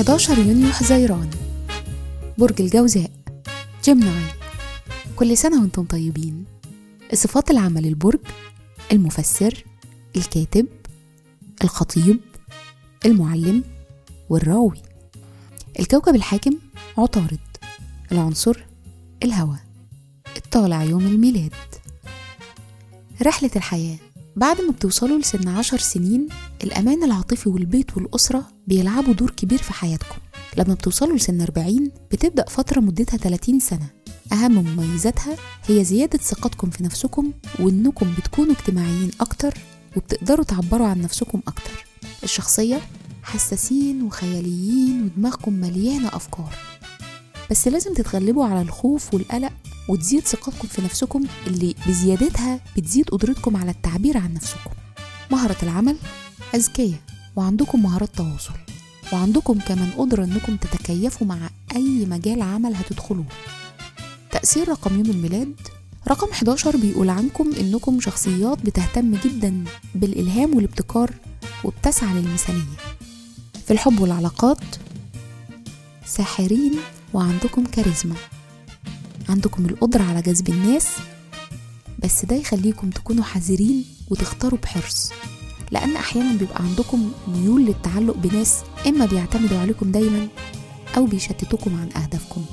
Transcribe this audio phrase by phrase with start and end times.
[0.00, 1.30] 11 يونيو حزيران.
[2.38, 3.10] برج الجوزاء.
[3.84, 4.24] جيمناي
[5.16, 6.44] كل سنة وأنتم طيبين.
[7.14, 8.18] صفات العمل البرج
[8.92, 9.64] المفسر
[10.16, 10.66] الكاتب
[11.64, 12.20] الخطيب
[13.06, 13.64] المعلم
[14.30, 14.82] والراوي.
[15.80, 16.58] الكوكب الحاكم
[16.98, 17.38] عطارد.
[18.12, 18.64] العنصر
[19.22, 19.64] الهواء.
[20.36, 21.54] الطالع يوم الميلاد.
[23.22, 23.98] رحلة الحياة
[24.40, 26.28] بعد ما بتوصلوا لسن عشر سنين
[26.64, 30.16] الأمان العاطفي والبيت والأسرة بيلعبوا دور كبير في حياتكم.
[30.56, 33.86] لما بتوصلوا لسن 40 بتبدأ فترة مدتها 30 سنة.
[34.32, 35.36] أهم مميزاتها
[35.66, 39.54] هي زيادة ثقتكم في نفسكم وإنكم بتكونوا اجتماعيين أكتر
[39.96, 41.86] وبتقدروا تعبروا عن نفسكم أكتر.
[42.24, 42.80] الشخصية
[43.22, 46.54] حساسين وخياليين ودماغكم مليانة أفكار.
[47.50, 49.52] بس لازم تتغلبوا على الخوف والقلق
[49.90, 54.70] وتزيد ثقتكم في نفسكم اللي بزيادتها بتزيد قدرتكم على التعبير عن نفسكم.
[55.30, 55.96] مهرة العمل
[56.54, 56.98] أذكياء
[57.36, 58.52] وعندكم مهارات تواصل
[59.12, 61.38] وعندكم كمان قدرة إنكم تتكيفوا مع
[61.76, 63.24] أي مجال عمل هتدخلوه.
[64.32, 65.54] تأثير رقم يوم الميلاد
[66.08, 69.64] رقم 11 بيقول عنكم إنكم شخصيات بتهتم جدا
[69.94, 71.14] بالإلهام والابتكار
[71.64, 72.76] وبتسعى للمثالية
[73.66, 74.58] في الحب والعلاقات
[76.06, 76.74] ساحرين
[77.14, 78.14] وعندكم كاريزما.
[79.30, 80.86] عندكم القدرة على جذب الناس
[81.98, 85.10] بس ده يخليكم تكونوا حذرين وتختاروا بحرص
[85.70, 88.54] لأن أحيانا بيبقى عندكم ميول للتعلق بناس
[88.86, 90.28] إما بيعتمدوا عليكم دايما
[90.96, 92.44] أو بيشتتوكم عن أهدافكم.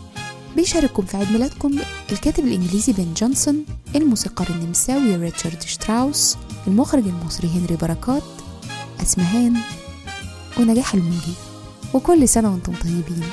[0.56, 1.80] بيشارككم في عيد ميلادكم
[2.12, 8.24] الكاتب الإنجليزي بن جونسون الموسيقار النمساوي ريتشارد شتراوس المخرج المصري هنري بركات
[9.02, 9.58] أسمهان
[10.60, 11.34] ونجاح الموجي
[11.94, 13.24] وكل سنة وأنتم طيبين.